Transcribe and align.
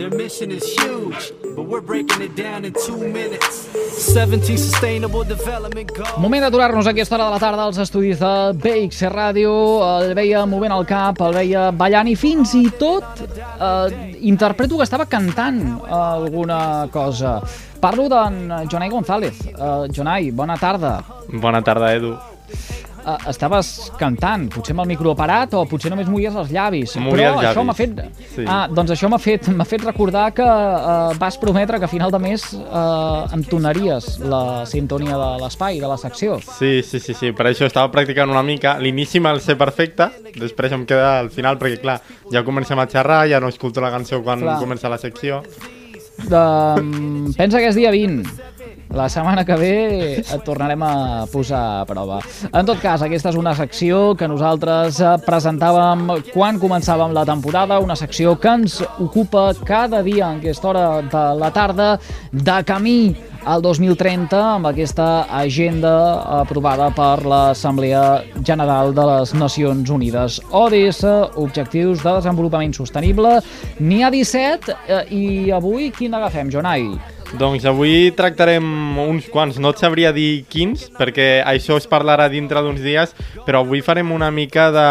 Their 0.00 0.16
mission 0.16 0.50
is 0.50 0.64
huge, 0.80 1.30
but 1.54 1.68
we're 1.68 1.82
breaking 1.82 2.22
it 2.22 2.34
down 2.34 2.64
in 2.64 2.72
two 2.72 2.96
minutes. 2.96 3.68
17 4.00 4.56
sustainable 4.56 5.24
development 5.28 5.92
goals. 5.92 6.16
Moment 6.16 6.46
d'aturar-nos 6.46 6.88
a 6.88 6.94
aquesta 6.94 7.18
hora 7.18 7.26
de 7.26 7.34
la 7.34 7.40
tarda 7.42 7.66
als 7.68 7.76
estudis 7.84 8.16
de 8.16 8.30
BX 8.62 9.02
Ràdio. 9.12 9.52
El 9.98 10.14
veia 10.16 10.46
movent 10.48 10.72
el 10.72 10.86
cap, 10.88 11.20
el 11.20 11.36
veia 11.36 11.66
ballant 11.76 12.08
i 12.08 12.16
fins 12.16 12.56
i 12.56 12.64
tot 12.80 13.20
eh, 13.20 14.16
interpreto 14.32 14.80
que 14.80 14.88
estava 14.88 15.04
cantant 15.04 15.60
alguna 15.84 16.88
cosa. 16.88 17.36
Parlo 17.84 18.08
d'en 18.08 18.40
Jonai 18.72 18.88
González. 18.88 19.36
Uh, 19.52 19.84
Jonai, 19.92 20.32
bona 20.32 20.56
tarda. 20.56 21.02
Bona 21.28 21.60
tarda, 21.60 21.92
Edu. 21.92 22.16
Uh, 23.00 23.16
estaves 23.30 23.90
cantant, 23.96 24.42
potser 24.52 24.74
amb 24.74 24.82
el 24.84 24.90
micro 24.90 25.14
parat 25.16 25.54
o 25.56 25.62
potser 25.68 25.88
només 25.92 26.08
movies 26.10 26.34
els 26.36 26.50
llavis. 26.52 26.92
Movia 27.00 27.30
Però 27.30 27.38
els 27.38 27.46
això 27.48 27.62
llavis. 27.62 27.68
m'ha 27.70 27.76
fet... 27.78 28.26
Sí. 28.34 28.44
Ah, 28.44 28.66
doncs 28.68 28.92
això 28.92 29.08
m'ha 29.08 29.18
fet, 29.22 29.48
fet 29.70 29.86
recordar 29.86 30.26
que 30.36 30.44
uh, 30.44 31.14
vas 31.18 31.38
prometre 31.40 31.80
que 31.80 31.88
a 31.88 31.90
final 31.90 32.12
de 32.12 32.20
mes 32.20 32.44
uh, 32.58 33.24
entonaries 33.32 34.18
la 34.20 34.66
sintonia 34.68 35.16
de 35.16 35.30
l'espai, 35.40 35.80
de 35.80 35.88
la 35.88 35.96
secció. 35.96 36.38
Sí, 36.58 36.82
sí, 36.84 37.00
sí, 37.00 37.16
sí, 37.16 37.32
per 37.32 37.48
això 37.50 37.64
estava 37.70 37.88
practicant 37.94 38.30
una 38.30 38.44
mica. 38.44 38.76
L'inici 38.82 39.20
me'l 39.22 39.40
sé 39.40 39.56
perfecte, 39.56 40.10
després 40.36 40.76
em 40.76 40.84
queda 40.84 41.18
al 41.20 41.32
final, 41.32 41.58
perquè 41.60 41.80
clar, 41.80 42.00
ja 42.32 42.44
comencem 42.44 42.78
a 42.78 42.88
xerrar, 42.90 43.24
ja 43.32 43.40
no 43.40 43.48
escolto 43.48 43.80
la 43.80 43.90
cançó 43.94 44.20
quan 44.22 44.44
Clar. 44.44 44.58
comença 44.60 44.92
la 44.92 45.00
secció. 45.00 45.40
Um, 46.28 47.32
pensa 47.32 47.58
que 47.58 47.70
és 47.70 47.76
dia 47.78 47.90
20. 47.94 48.49
La 48.90 49.06
setmana 49.08 49.44
que 49.46 49.54
ve 49.54 49.74
et 50.18 50.44
tornarem 50.44 50.82
a 50.82 50.94
posar 51.30 51.62
a 51.80 51.86
prova. 51.86 52.18
En 52.50 52.66
tot 52.66 52.80
cas, 52.82 53.04
aquesta 53.06 53.30
és 53.30 53.38
una 53.38 53.54
secció 53.54 54.16
que 54.18 54.28
nosaltres 54.30 54.98
eh, 54.98 55.14
presentàvem 55.26 56.06
quan 56.32 56.58
començàvem 56.58 57.14
la 57.14 57.24
temporada, 57.28 57.78
una 57.78 57.96
secció 57.98 58.34
que 58.40 58.54
ens 58.60 58.80
ocupa 58.98 59.50
cada 59.64 60.02
dia 60.02 60.32
en 60.32 60.42
aquesta 60.42 60.72
hora 60.72 60.86
de 61.02 61.24
la 61.38 61.52
tarda 61.54 61.90
de 62.32 62.58
camí 62.66 63.00
al 63.44 63.62
2030 63.62 64.40
amb 64.56 64.68
aquesta 64.68 65.26
agenda 65.30 65.92
aprovada 66.40 66.90
per 66.96 67.24
l'Assemblea 67.24 68.22
General 68.44 68.92
de 68.94 69.06
les 69.12 69.34
Nacions 69.34 69.90
Unides. 69.90 70.40
ODS, 70.50 71.04
Objectius 71.40 72.02
de 72.02 72.18
Desenvolupament 72.18 72.74
Sostenible, 72.76 73.38
n'hi 73.80 74.02
ha 74.02 74.12
17 74.12 74.74
eh, 74.74 75.02
i 75.14 75.24
avui 75.54 75.90
quin 75.96 76.14
agafem, 76.18 76.52
Jonai? 76.52 77.19
Doncs 77.38 77.62
avui 77.68 78.10
tractarem 78.18 78.64
uns 78.98 79.28
quants, 79.30 79.60
no 79.62 79.70
et 79.70 79.78
sabria 79.78 80.10
dir 80.10 80.42
quins, 80.50 80.88
perquè 80.96 81.44
això 81.46 81.76
es 81.78 81.86
parlarà 81.86 82.26
dintre 82.32 82.58
d'uns 82.64 82.82
dies, 82.82 83.12
però 83.46 83.60
avui 83.62 83.84
farem 83.86 84.10
una 84.10 84.32
mica 84.34 84.66
de... 84.74 84.86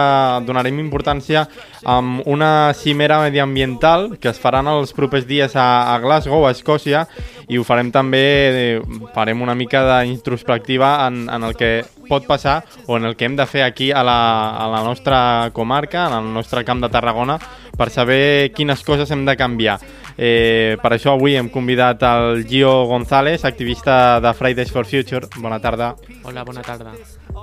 donarem 0.48 0.80
importància 0.80 1.44
amb 1.84 2.24
una 2.32 2.72
cimera 2.80 3.20
mediambiental 3.26 4.14
que 4.24 4.32
es 4.32 4.40
faran 4.40 4.72
els 4.72 4.96
propers 4.96 5.28
dies 5.28 5.58
a, 5.60 5.68
a 5.92 6.00
Glasgow, 6.00 6.48
a 6.48 6.56
Escòcia, 6.56 7.06
i 7.52 7.60
ho 7.60 7.68
farem 7.68 7.92
també, 7.92 8.26
eh, 8.50 9.00
farem 9.14 9.44
una 9.44 9.58
mica 9.58 9.84
d'introspectiva 9.90 10.96
en, 11.10 11.26
en 11.28 11.44
el 11.44 11.60
que 11.60 11.74
pot 12.08 12.26
passar 12.26 12.64
o 12.88 12.96
en 12.98 13.06
el 13.06 13.18
que 13.20 13.28
hem 13.28 13.36
de 13.36 13.46
fer 13.50 13.68
aquí 13.68 13.92
a 13.92 14.04
la, 14.04 14.20
a 14.56 14.68
la 14.72 14.84
nostra 14.88 15.52
comarca, 15.54 16.08
en 16.08 16.22
el 16.22 16.34
nostre 16.34 16.64
camp 16.64 16.82
de 16.82 16.90
Tarragona, 16.90 17.40
per 17.80 17.88
saber 17.96 18.52
quines 18.52 18.84
coses 18.84 19.10
hem 19.16 19.24
de 19.26 19.38
canviar. 19.40 19.78
Eh, 20.20 20.76
per 20.82 20.92
això 20.92 21.14
avui 21.16 21.38
hem 21.40 21.48
convidat 21.48 22.04
el 22.04 22.44
Gio 22.50 22.74
González, 22.90 23.46
activista 23.48 24.20
de 24.20 24.34
Fridays 24.36 24.74
for 24.76 24.86
Future. 24.86 25.30
Bona 25.40 25.62
tarda. 25.64 25.94
Hola, 26.28 26.44
bona 26.44 26.62
tarda. 26.62 26.92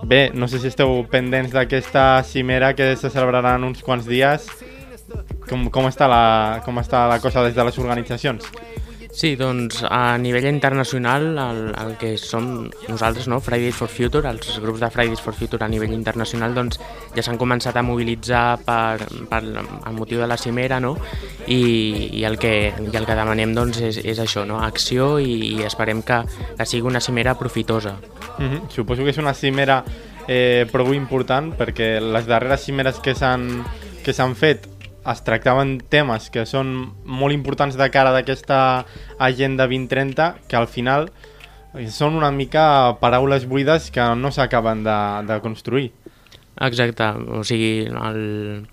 Bé, 0.04 0.30
no 0.34 0.44
sé 0.46 0.60
si 0.60 0.68
esteu 0.68 1.00
pendents 1.08 1.56
d'aquesta 1.56 2.22
cimera 2.22 2.74
que 2.76 2.92
se 3.00 3.08
celebrarà 3.08 3.56
en 3.56 3.64
uns 3.64 3.80
quants 3.82 4.04
dies. 4.04 4.44
Com, 5.48 5.70
com, 5.72 5.88
està 5.88 6.08
la, 6.10 6.60
com 6.66 6.82
està 6.82 7.06
la 7.08 7.20
cosa 7.22 7.46
des 7.46 7.56
de 7.56 7.64
les 7.64 7.78
organitzacions? 7.80 8.50
Sí, 9.16 9.30
doncs 9.40 9.78
a 9.88 10.18
nivell 10.20 10.44
internacional 10.44 11.38
el, 11.40 11.60
el 11.72 11.94
que 11.96 12.18
som 12.20 12.66
nosaltres, 12.84 13.24
no? 13.32 13.38
Fridays 13.40 13.78
for 13.78 13.88
Future, 13.88 14.28
els 14.28 14.58
grups 14.60 14.82
de 14.84 14.90
Fridays 14.92 15.22
for 15.24 15.32
Future 15.32 15.64
a 15.64 15.68
nivell 15.72 15.94
internacional 15.96 16.52
doncs, 16.52 16.76
ja 17.14 17.24
s'han 17.24 17.40
començat 17.40 17.78
a 17.80 17.84
mobilitzar 17.86 18.58
per, 18.66 19.06
per 19.30 19.40
el 19.40 19.96
motiu 19.96 20.20
de 20.20 20.28
la 20.28 20.36
cimera 20.36 20.82
no? 20.84 20.92
I, 21.46 21.62
i, 22.10 22.26
el 22.28 22.36
que, 22.36 22.52
i 22.76 22.92
el 22.92 23.08
que 23.08 23.16
demanem 23.16 23.56
doncs, 23.56 23.80
és, 23.88 24.02
és 24.04 24.20
això, 24.20 24.44
no? 24.44 24.60
acció 24.60 25.14
i, 25.16 25.32
i 25.54 25.64
esperem 25.64 26.04
que, 26.04 26.20
que 26.60 26.68
sigui 26.68 26.84
una 26.92 27.00
cimera 27.00 27.38
profitosa. 27.40 27.96
Mm 28.36 28.44
-hmm. 28.44 28.68
Suposo 28.68 29.02
que 29.02 29.16
és 29.16 29.24
una 29.24 29.32
cimera 29.32 29.82
eh, 30.28 30.68
prou 30.70 30.92
important 30.92 31.56
perquè 31.56 32.02
les 32.04 32.26
darreres 32.26 32.68
cimeres 32.68 33.00
que 33.00 33.14
s'han 33.14 33.64
que 34.04 34.12
s'han 34.12 34.36
fet 34.36 34.75
es 35.12 35.22
tractaven 35.26 35.78
temes 35.92 36.30
que 36.34 36.46
són 36.48 36.72
molt 37.04 37.34
importants 37.34 37.78
de 37.78 37.88
cara 37.94 38.12
d'aquesta 38.14 38.58
agenda 39.18 39.68
2030 39.70 40.32
que 40.50 40.58
al 40.58 40.68
final 40.68 41.10
són 41.92 42.16
una 42.16 42.30
mica 42.32 42.96
paraules 43.00 43.46
buides 43.46 43.90
que 43.92 44.04
no 44.16 44.32
s'acaben 44.32 44.82
de, 44.84 44.98
de 45.28 45.40
construir. 45.44 45.90
Exacte, 46.56 47.10
o 47.36 47.42
sigui, 47.44 47.84
el, 47.84 48.64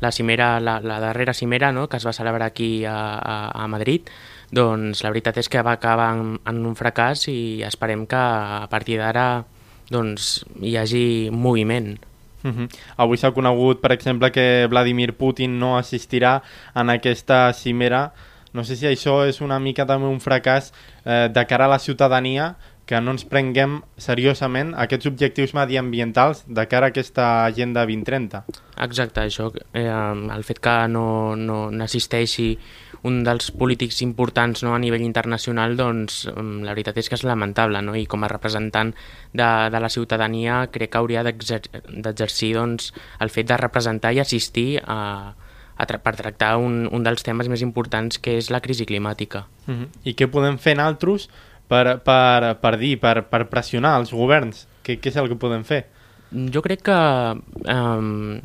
la 0.00 0.12
cimera, 0.12 0.56
la, 0.60 0.78
la 0.80 1.00
darrera 1.00 1.34
cimera 1.34 1.72
no, 1.72 1.88
que 1.88 1.98
es 1.98 2.06
va 2.06 2.14
celebrar 2.16 2.48
aquí 2.48 2.84
a, 2.84 2.96
a, 3.18 3.36
a 3.64 3.66
Madrid, 3.68 4.08
doncs 4.50 5.02
la 5.04 5.12
veritat 5.12 5.42
és 5.42 5.50
que 5.52 5.62
va 5.66 5.76
acabar 5.76 6.12
en, 6.16 6.38
en 6.48 6.64
un 6.64 6.76
fracàs 6.78 7.26
i 7.32 7.62
esperem 7.66 8.06
que 8.08 8.16
a 8.16 8.66
partir 8.72 8.96
d'ara 9.02 9.44
doncs, 9.92 10.44
hi 10.62 10.76
hagi 10.80 11.06
moviment. 11.30 11.96
Uh 12.46 12.54
-huh. 12.54 12.68
Avui 12.96 13.16
s'ha 13.16 13.32
conegut, 13.32 13.80
per 13.80 13.92
exemple, 13.92 14.30
que 14.30 14.66
Vladimir 14.70 15.16
Putin 15.16 15.58
no 15.58 15.76
assistirà 15.78 16.42
en 16.74 16.90
aquesta 16.90 17.52
cimera. 17.52 18.12
No 18.52 18.64
sé 18.64 18.76
si 18.76 18.86
això 18.86 19.26
és 19.26 19.40
una 19.40 19.58
mica 19.58 19.84
també 19.84 20.06
un 20.06 20.20
fracàs 20.20 20.72
eh, 21.04 21.28
de 21.28 21.46
cara 21.46 21.64
a 21.64 21.68
la 21.68 21.78
ciutadania 21.78 22.56
que 22.86 23.00
no 23.00 23.10
ens 23.10 23.24
prenguem 23.26 23.80
seriosament 23.98 24.70
aquests 24.78 25.08
objectius 25.10 25.52
mediambientals 25.58 26.44
de 26.46 26.66
cara 26.70 26.86
a 26.86 26.94
aquesta 26.94 27.44
agenda 27.44 27.82
2030. 27.84 28.44
Exacte, 28.86 29.20
això, 29.26 29.50
eh, 29.74 29.90
el 30.36 30.44
fet 30.46 30.60
que 30.62 30.76
no, 30.88 31.34
no 31.36 31.70
n'assisteixi 31.74 32.52
un 33.02 33.22
dels 33.24 33.50
polítics 33.50 34.00
importants 34.02 34.62
no, 34.64 34.74
a 34.74 34.78
nivell 34.78 35.04
internacional, 35.04 35.76
doncs 35.76 36.26
mm, 36.32 36.62
la 36.66 36.74
veritat 36.74 36.98
és 37.02 37.08
que 37.08 37.16
és 37.18 37.24
lamentable, 37.26 37.82
no? 37.82 37.96
i 37.96 38.06
com 38.06 38.24
a 38.24 38.30
representant 38.32 38.94
de, 39.32 39.48
de 39.72 39.80
la 39.80 39.90
ciutadania 39.92 40.66
crec 40.72 40.92
que 40.92 40.98
hauria 40.98 41.24
d'exer- 41.26 41.68
d'exercir 41.90 42.54
doncs, 42.56 42.92
el 43.20 43.30
fet 43.30 43.50
de 43.50 43.58
representar 43.60 44.14
i 44.14 44.20
assistir 44.20 44.80
a, 44.84 45.34
a 45.76 45.86
tra 45.86 46.00
per 46.02 46.16
tractar 46.16 46.56
un, 46.62 46.86
un 46.92 47.04
dels 47.04 47.22
temes 47.26 47.50
més 47.52 47.62
importants 47.62 48.18
que 48.18 48.38
és 48.40 48.50
la 48.50 48.62
crisi 48.64 48.86
climàtica. 48.86 49.46
Uh 49.66 49.74
-huh. 49.74 49.88
I 50.04 50.14
què 50.14 50.30
podem 50.30 50.58
fer 50.58 50.76
naltros 50.76 51.28
per, 51.68 52.00
per, 52.00 52.56
per 52.60 52.78
dir, 52.78 52.98
per, 53.00 53.26
per 53.28 53.48
pressionar 53.48 53.98
els 54.00 54.12
governs? 54.12 54.66
Què, 54.82 55.00
què 55.00 55.08
és 55.08 55.16
el 55.16 55.28
que 55.28 55.36
podem 55.36 55.64
fer? 55.64 55.86
Jo 56.30 56.62
crec 56.62 56.82
que 56.82 57.00
eh, 57.66 58.40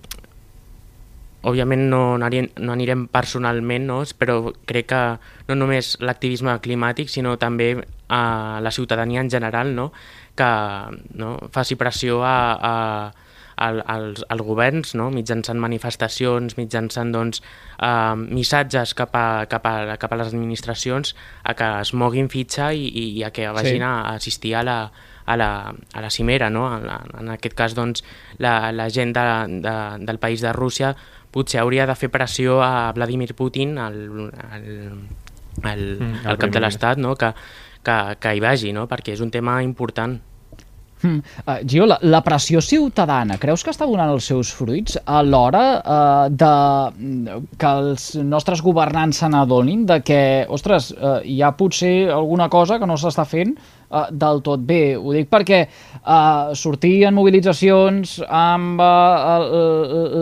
òbviament 1.42 1.88
no, 1.90 2.02
anirem, 2.22 2.52
no 2.62 2.76
anirem 2.76 3.08
personalment, 3.12 3.88
no? 3.90 4.02
però 4.18 4.54
crec 4.70 4.92
que 4.92 5.02
no 5.50 5.58
només 5.58 5.96
l'activisme 6.04 6.54
climàtic, 6.62 7.10
sinó 7.10 7.38
també 7.42 7.74
a 8.10 8.60
la 8.62 8.72
ciutadania 8.72 9.22
en 9.22 9.30
general, 9.30 9.74
no? 9.76 9.92
que 10.38 10.52
no? 11.18 11.38
faci 11.52 11.78
pressió 11.80 12.22
a, 12.24 12.38
a, 12.54 12.76
al, 13.62 13.84
als, 13.88 14.26
als 14.30 14.42
governs, 14.46 14.96
no? 14.96 15.10
mitjançant 15.14 15.60
manifestacions, 15.62 16.58
mitjançant 16.58 17.14
doncs, 17.14 17.42
eh, 17.82 18.16
missatges 18.18 18.94
cap 18.98 19.16
a, 19.18 19.46
cap, 19.50 19.66
a, 19.66 19.98
cap 20.02 20.14
a 20.14 20.20
les 20.22 20.34
administracions 20.34 21.16
a 21.44 21.56
que 21.58 21.72
es 21.82 21.94
moguin 21.94 22.30
fitxa 22.30 22.72
i, 22.74 22.86
i, 22.86 23.08
i 23.20 23.24
a 23.26 23.32
que 23.34 23.50
vagin 23.50 23.82
Sí. 23.82 23.88
a, 23.88 23.96
a 24.12 24.14
assistir 24.20 24.56
a 24.56 24.64
la, 24.68 24.78
a 25.26 25.38
la, 25.38 25.74
a 25.94 26.02
la 26.02 26.10
cimera, 26.10 26.50
no? 26.50 26.66
En, 26.76 26.86
la, 26.86 27.02
en 27.20 27.30
aquest 27.30 27.56
cas, 27.56 27.76
doncs, 27.78 28.04
la, 28.38 28.72
la 28.72 28.90
gent 28.90 29.14
de, 29.16 29.26
de, 29.64 29.76
del 30.06 30.20
país 30.20 30.42
de 30.42 30.54
Rússia 30.54 30.96
potser 31.32 31.62
hauria 31.62 31.88
de 31.88 31.96
fer 31.96 32.12
pressió 32.12 32.62
a 32.64 32.92
Vladimir 32.94 33.34
Putin, 33.36 33.78
el, 33.80 34.32
el, 34.52 34.70
el, 35.64 35.86
Mm, 36.00 36.26
el 36.26 36.32
el 36.32 36.38
cap 36.40 36.52
de 36.54 36.62
l'Estat, 36.64 37.00
no? 37.02 37.16
que, 37.16 37.32
que, 37.84 37.98
que 38.20 38.36
hi 38.36 38.44
vagi, 38.44 38.72
no? 38.76 38.88
perquè 38.92 39.16
és 39.16 39.24
un 39.24 39.32
tema 39.34 39.62
important. 39.66 40.18
Hmm. 41.02 41.18
Uh, 41.48 41.58
Gio, 41.66 41.88
la, 41.90 41.98
la 42.06 42.22
pressió 42.22 42.62
ciutadana, 42.62 43.40
creus 43.42 43.64
que 43.66 43.72
està 43.74 43.88
donant 43.90 44.12
els 44.14 44.28
seus 44.30 44.52
fruits 44.54 45.00
a 45.02 45.24
l'hora 45.26 45.64
uh, 45.82 46.28
de 46.30 46.52
que 47.58 47.72
els 47.82 48.06
nostres 48.22 48.62
governants 48.62 49.24
se 49.24 49.30
n'adonin 49.34 49.88
de 49.90 49.98
que, 50.06 50.22
ostres, 50.54 50.92
uh, 50.94 51.18
hi 51.26 51.40
ha 51.42 51.54
potser 51.58 52.12
alguna 52.14 52.52
cosa 52.54 52.78
que 52.78 52.90
no 52.90 53.00
s'està 53.02 53.26
fent 53.26 53.56
uh, 53.58 54.06
del 54.14 54.44
tot 54.46 54.62
bé. 54.62 54.96
Ho 54.98 55.16
dic 55.16 55.32
perquè 55.34 55.64
uh, 55.66 56.54
sortir 56.54 56.94
en 57.10 57.18
mobilitzacions 57.18 58.20
amb 58.28 58.82
uh, 58.86 59.50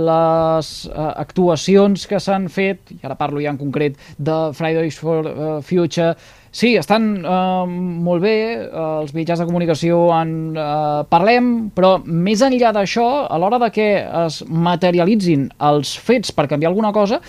les 0.07 0.73
uh, 0.87 1.11
actuacions 1.19 2.07
que 2.07 2.23
s'han 2.23 2.47
fet, 2.47 2.95
i 2.95 3.03
ara 3.03 3.19
parlo 3.19 3.43
ja 3.43 3.51
en 3.51 3.59
concret 3.59 3.99
de 4.15 4.41
Fridays 4.55 4.99
for 5.03 5.27
uh, 5.27 5.55
Future, 5.59 6.15
Sí, 6.51 6.73
estan 6.79 7.11
eh, 7.21 7.65
molt 8.05 8.23
bé, 8.23 8.37
eh, 8.57 8.85
els 9.03 9.13
mitjans 9.13 9.41
de 9.41 9.45
comunicació 9.45 9.99
en 10.17 10.31
eh, 10.57 11.03
parlem, 11.11 11.69
però 11.75 11.99
més 12.05 12.41
enllà 12.45 12.71
d'això, 12.73 13.05
a 13.29 13.37
l'hora 13.37 13.59
de 13.61 13.69
que 13.75 13.89
es 14.25 14.41
materialitzin 14.49 15.45
els 15.69 15.93
fets 16.01 16.33
per 16.33 16.47
canviar 16.49 16.71
alguna 16.71 16.89
cosa, 16.95 17.19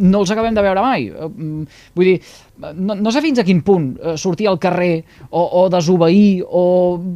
no 0.00 0.22
els 0.22 0.30
acabem 0.32 0.54
de 0.56 0.64
veure 0.64 0.80
mai. 0.80 1.10
Eh, 1.10 1.28
mm, 1.28 1.82
vull 1.98 2.08
dir, 2.08 2.14
no, 2.72 2.96
no 2.96 3.12
sé 3.12 3.20
fins 3.20 3.42
a 3.42 3.44
quin 3.44 3.60
punt 3.66 3.90
eh, 3.98 4.16
sortir 4.20 4.48
al 4.48 4.56
carrer 4.62 5.02
o, 5.28 5.44
o 5.60 5.66
desobeir 5.72 6.40
o 6.46 6.64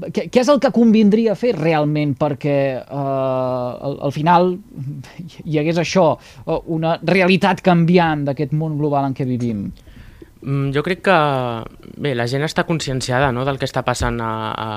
què, 0.05 0.29
què 0.29 0.45
és 0.45 0.53
el 0.53 0.61
que 0.61 0.73
convindria 0.75 1.37
fer 1.39 1.55
realment 1.57 2.13
perquè 2.21 2.59
eh, 2.83 2.85
al, 2.93 3.99
al 4.05 4.13
final 4.13 4.53
hi 5.45 5.59
hagués 5.63 5.81
això, 5.81 6.11
una 6.77 6.99
realitat 7.01 7.65
canviant 7.65 8.29
d'aquest 8.29 8.53
món 8.53 8.77
global 8.77 9.09
en 9.09 9.17
què 9.17 9.25
vivim. 9.29 9.69
Mm, 10.45 10.73
Jo 10.77 10.83
crec 10.85 11.01
que 11.07 11.17
bé, 11.97 12.13
la 12.15 12.27
gent 12.29 12.45
està 12.45 12.67
conscienciada 12.69 13.31
no, 13.33 13.47
del 13.49 13.57
que 13.59 13.65
està 13.65 13.81
passant 13.87 14.21
a, 14.21 14.33
a, 14.53 14.69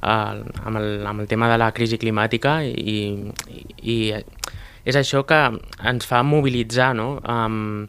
a, 0.00 0.14
amb, 0.38 0.78
el, 0.78 1.06
amb 1.06 1.24
el 1.24 1.30
tema 1.30 1.48
de 1.50 1.58
la 1.58 1.72
crisi 1.74 1.98
climàtica 1.98 2.60
i, 2.62 2.72
i, 2.94 2.98
i 3.82 3.96
és 4.86 4.98
això 4.98 5.24
que 5.26 5.40
ens 5.90 6.06
fa 6.06 6.22
mobilitzar, 6.26 6.92
no? 6.94 7.16
Um, 7.26 7.88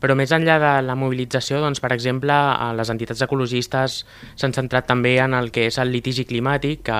però 0.00 0.16
més 0.16 0.32
enllà 0.32 0.56
de 0.60 0.72
la 0.84 0.96
mobilització, 0.96 1.60
doncs, 1.64 1.80
per 1.80 1.92
exemple, 1.94 2.34
les 2.76 2.90
entitats 2.92 3.24
ecologistes 3.24 4.02
s'han 4.36 4.56
centrat 4.56 4.88
també 4.88 5.16
en 5.20 5.36
el 5.36 5.48
que 5.52 5.68
és 5.70 5.78
el 5.80 5.92
litigi 5.92 6.26
climàtic, 6.28 6.84
que 6.88 6.98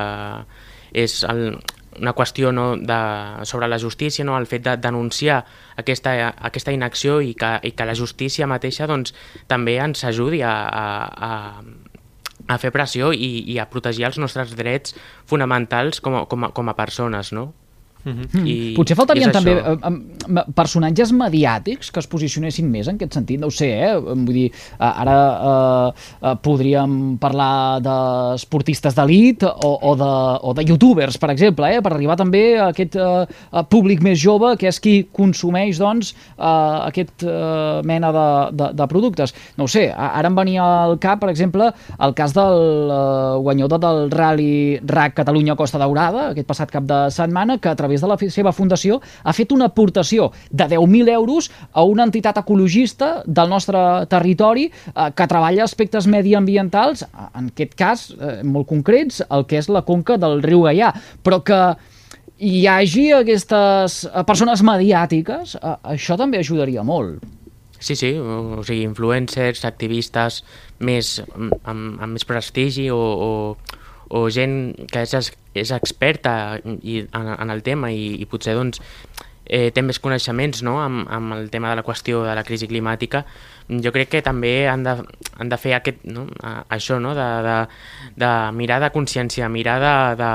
és 0.97 1.19
el, 1.29 1.59
una 2.01 2.15
qüestió 2.17 2.53
no, 2.53 2.77
de, 2.77 2.99
sobre 3.45 3.69
la 3.69 3.79
justícia, 3.79 4.25
no, 4.25 4.37
el 4.39 4.47
fet 4.47 4.65
de 4.67 4.77
denunciar 4.77 5.43
aquesta, 5.77 6.15
aquesta 6.49 6.73
inacció 6.73 7.21
i 7.21 7.35
que, 7.39 7.53
i 7.63 7.73
que 7.77 7.89
la 7.89 7.97
justícia 7.99 8.49
mateixa 8.51 8.89
doncs, 8.91 9.15
també 9.51 9.79
ens 9.83 10.05
ajudi 10.05 10.43
a, 10.43 10.55
a, 10.55 10.87
a, 11.29 11.63
a 12.49 12.59
fer 12.63 12.73
pressió 12.75 13.13
i, 13.13 13.31
i 13.53 13.59
a 13.59 13.69
protegir 13.71 14.09
els 14.09 14.19
nostres 14.23 14.57
drets 14.57 14.97
fonamentals 15.27 16.01
com 16.01 16.23
a, 16.23 16.27
com 16.31 16.49
a, 16.49 16.53
com 16.57 16.73
a 16.73 16.77
persones, 16.79 17.33
no? 17.37 17.53
Mm. 18.07 18.47
I 18.47 18.57
Potser 18.77 18.95
faltarien 18.95 19.33
també 19.35 19.57
això. 19.57 19.75
eh, 19.75 19.89
em- 19.91 20.53
personatges 20.55 21.11
mediàtics 21.17 21.91
que 21.91 21.99
es 21.99 22.07
posicionessin 22.07 22.69
més 22.71 22.87
en 22.87 22.95
aquest 23.01 23.17
sentit, 23.19 23.41
no 23.43 23.49
ho 23.51 23.55
sé, 23.55 23.69
eh? 23.83 23.95
vull 23.99 24.31
dir, 24.33 24.47
ara 24.79 25.17
eh, 25.51 26.05
eh, 26.23 26.35
podríem 26.45 27.17
parlar 27.19 27.81
d'esportistes 27.83 28.95
d'elit 28.97 29.43
o, 29.47 29.73
o, 29.75 29.95
de, 29.99 30.11
o 30.47 30.55
de 30.57 30.65
youtubers, 30.69 31.19
per 31.19 31.31
exemple, 31.35 31.69
eh? 31.75 31.81
per 31.83 31.93
arribar 31.97 32.17
també 32.21 32.45
a 32.59 32.69
aquest 32.73 32.97
eh, 32.97 33.27
públic 33.73 34.03
més 34.05 34.19
jove 34.23 34.55
que 34.61 34.69
és 34.71 34.81
qui 34.83 34.97
consumeix 35.13 35.79
doncs, 35.83 36.13
eh, 36.37 36.47
aquest 36.91 37.27
eh, 37.27 37.81
mena 37.87 38.13
de, 38.15 38.27
de, 38.57 38.71
de 38.79 38.89
productes. 38.91 39.35
No 39.59 39.67
ho 39.67 39.71
sé, 39.73 39.89
ara 39.91 40.31
em 40.31 40.37
venia 40.39 40.65
al 40.87 40.97
cap, 41.03 41.21
per 41.23 41.31
exemple, 41.33 41.73
el 41.99 42.15
cas 42.19 42.35
del 42.37 42.91
eh, 42.93 43.37
guanyador 43.43 43.83
del 43.83 44.11
Rally 44.15 44.79
RAC 44.87 45.17
Catalunya 45.23 45.57
Costa 45.59 45.81
Daurada, 45.83 46.31
aquest 46.33 46.47
passat 46.49 46.71
cap 46.73 46.87
de 46.87 47.03
setmana, 47.15 47.59
que 47.59 47.69
a 47.71 47.77
través 47.79 47.96
de 48.03 48.11
la 48.11 48.19
seva 48.33 48.53
fundació 48.53 49.01
ha 49.23 49.35
fet 49.37 49.53
una 49.53 49.69
aportació 49.71 50.31
de 50.51 50.69
10.000 50.77 51.13
euros 51.15 51.51
a 51.73 51.85
una 51.85 52.07
entitat 52.07 52.39
ecologista 52.43 53.23
del 53.27 53.51
nostre 53.51 53.79
territori 54.11 54.69
eh, 54.71 55.11
que 55.15 55.29
treballa 55.31 55.65
aspectes 55.65 56.07
mediambientals, 56.07 57.07
en 57.35 57.51
aquest 57.53 57.77
cas, 57.79 58.09
eh, 58.17 58.41
molt 58.45 58.69
concrets, 58.69 59.23
el 59.31 59.47
que 59.47 59.61
és 59.61 59.71
la 59.73 59.85
conca 59.87 60.19
del 60.21 60.43
riu 60.45 60.67
Gaià, 60.67 60.93
però 61.23 61.43
que 61.45 61.61
hi 62.37 62.67
hagi 62.69 63.09
aquestes 63.17 64.03
eh, 64.05 64.23
persones 64.29 64.63
mediàtiques, 64.67 65.57
eh, 65.57 65.75
això 65.97 66.19
també 66.21 66.43
ajudaria 66.43 66.85
molt. 66.85 67.25
Sí, 67.79 67.95
sí, 67.97 68.15
o, 68.17 68.63
sigui, 68.65 68.87
influencers, 68.89 69.65
activistes 69.69 70.41
més, 70.81 71.19
amb, 71.37 71.53
amb, 71.69 72.13
més 72.15 72.25
prestigi 72.25 72.89
o, 72.91 72.97
o, 72.99 73.31
o 74.09 74.23
gent 74.33 74.73
que 74.93 75.05
és, 75.05 75.33
és 75.63 75.73
experta 75.75 76.57
i, 76.65 77.01
en, 77.07 77.33
en 77.37 77.55
el 77.55 77.63
tema 77.67 77.93
i, 77.93 78.15
i 78.21 78.29
potser 78.31 78.57
doncs, 78.57 78.83
eh, 79.47 79.71
té 79.73 79.83
més 79.83 80.01
coneixements 80.03 80.63
no? 80.67 80.77
amb, 80.83 81.07
amb 81.13 81.37
el 81.37 81.51
tema 81.51 81.71
de 81.71 81.81
la 81.81 81.85
qüestió 81.87 82.25
de 82.27 82.35
la 82.37 82.45
crisi 82.47 82.69
climàtica, 82.71 83.25
jo 83.83 83.93
crec 83.95 84.11
que 84.15 84.23
també 84.23 84.69
han 84.71 84.85
de, 84.87 84.97
han 85.39 85.51
de 85.51 85.59
fer 85.61 85.77
aquest, 85.79 86.05
no? 86.11 86.27
això, 86.73 86.99
no? 87.03 87.15
de, 87.19 87.29
de, 87.47 87.57
de 88.23 88.33
mirar 88.59 88.81
de 88.83 88.93
consciència, 88.95 89.51
mirar 89.53 89.79
de, 89.83 89.95
de, 90.23 90.33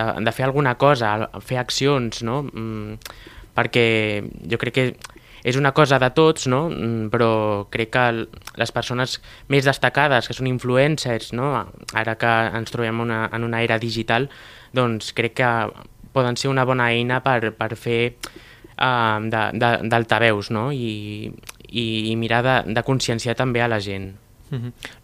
de, 0.00 0.08
de 0.26 0.36
fer 0.36 0.48
alguna 0.48 0.76
cosa, 0.80 1.14
fer 1.44 1.60
accions, 1.62 2.24
no? 2.26 2.42
Mm, 2.50 2.98
perquè 3.54 3.86
jo 4.50 4.58
crec 4.58 4.74
que 4.74 4.86
és 5.44 5.58
una 5.60 5.74
cosa 5.76 5.98
de 6.00 6.08
tots, 6.16 6.48
no? 6.48 6.64
Mm, 6.72 7.10
però 7.12 7.30
crec 7.70 7.92
que 7.92 8.04
les 8.56 8.72
persones 8.72 9.18
més 9.52 9.68
destacades, 9.68 10.26
que 10.26 10.36
són 10.36 10.48
influencers, 10.48 11.34
no? 11.36 11.52
ara 11.92 12.16
que 12.18 12.32
ens 12.56 12.72
trobem 12.72 13.04
una, 13.04 13.26
en 13.30 13.44
una 13.44 13.60
era 13.62 13.78
digital, 13.78 14.30
doncs 14.72 15.12
crec 15.12 15.36
que 15.42 15.52
poden 16.16 16.40
ser 16.40 16.48
una 16.48 16.64
bona 16.64 16.88
eina 16.94 17.20
per, 17.20 17.52
per 17.58 17.74
fer 17.76 18.16
uh, 18.78 19.20
d'altaveus 19.20 20.50
no? 20.54 20.70
I, 20.72 21.28
i, 21.68 21.86
i 22.10 22.16
mirar 22.16 22.42
de, 22.46 22.58
de 22.72 22.86
conscienciar 22.86 23.36
també 23.36 23.60
a 23.60 23.68
la 23.68 23.82
gent. 23.84 24.14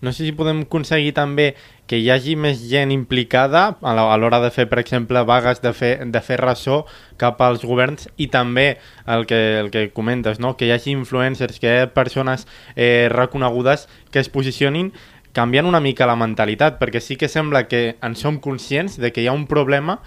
No 0.00 0.12
sé 0.12 0.24
si 0.24 0.32
podem 0.36 0.64
aconseguir 0.66 1.12
també 1.16 1.54
que 1.90 1.98
hi 1.98 2.10
hagi 2.12 2.36
més 2.38 2.60
gent 2.70 2.92
implicada 2.94 3.64
a 3.82 4.16
l'hora 4.20 4.40
de 4.40 4.50
fer, 4.54 4.68
per 4.70 4.78
exemple, 4.78 5.22
vagues, 5.26 5.62
de 5.62 5.72
fer, 5.74 5.92
de 6.06 6.22
fer 6.22 6.38
ressò 6.40 6.84
cap 7.18 7.40
als 7.42 7.64
governs 7.66 8.08
i 8.16 8.28
també 8.30 8.78
el 9.06 9.26
que, 9.26 9.40
el 9.58 9.70
que 9.74 9.88
comentes, 9.92 10.38
no? 10.38 10.56
que 10.56 10.68
hi 10.68 10.74
hagi 10.76 10.94
influencers, 10.94 11.58
que 11.58 11.66
hi 11.66 11.78
hagi 11.80 11.94
persones 11.94 12.46
eh, 12.76 13.08
reconegudes 13.10 13.88
que 14.10 14.22
es 14.22 14.30
posicionin 14.30 14.92
canviant 15.32 15.66
una 15.66 15.80
mica 15.80 16.08
la 16.10 16.18
mentalitat, 16.18 16.78
perquè 16.80 17.02
sí 17.02 17.16
que 17.16 17.28
sembla 17.30 17.66
que 17.68 17.96
en 18.02 18.16
som 18.16 18.40
conscients 18.42 18.98
de 18.98 19.12
que 19.12 19.22
hi 19.22 19.28
ha 19.30 19.36
un 19.36 19.46
problema, 19.50 20.00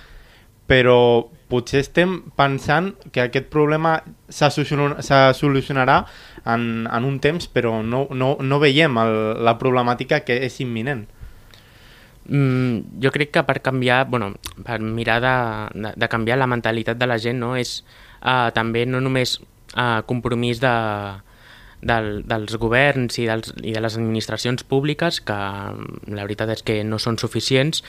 però 0.68 1.30
potser 1.52 1.84
estem 1.84 2.22
pensant 2.40 2.94
que 3.12 3.22
aquest 3.26 3.50
problema 3.52 3.98
se 4.30 4.50
solucionarà 4.50 5.98
en, 6.46 6.88
en 6.92 7.06
un 7.08 7.20
temps, 7.24 7.48
però 7.48 7.82
no, 7.84 8.06
no, 8.12 8.36
no 8.40 8.60
veiem 8.60 8.98
el, 9.00 9.18
la 9.44 9.58
problemàtica 9.60 10.24
que 10.28 10.42
és 10.48 10.60
imminent. 10.64 11.06
Mm, 12.24 13.02
jo 13.04 13.12
crec 13.12 13.34
que 13.36 13.44
per 13.44 13.60
canviar, 13.64 14.06
bueno, 14.08 14.34
per 14.64 14.80
mirar 14.80 15.20
de, 15.24 15.36
de, 15.76 15.94
de 16.00 16.10
canviar 16.10 16.40
la 16.40 16.48
mentalitat 16.48 17.00
de 17.00 17.08
la 17.08 17.20
gent, 17.20 17.40
no, 17.40 17.54
és 17.60 17.82
uh, 18.24 18.50
també 18.56 18.86
no 18.88 19.02
només 19.04 19.38
uh, 19.76 20.02
compromís 20.08 20.62
de, 20.64 20.74
del, 21.84 22.24
dels 22.28 22.56
governs 22.60 23.20
i, 23.20 23.28
dels, 23.28 23.52
i 23.64 23.76
de 23.76 23.84
les 23.84 23.98
administracions 24.00 24.64
públiques, 24.64 25.20
que 25.24 25.36
mm, 25.36 26.14
la 26.16 26.28
veritat 26.28 26.56
és 26.56 26.64
que 26.64 26.80
no 26.88 27.00
són 27.00 27.20
suficients, 27.20 27.84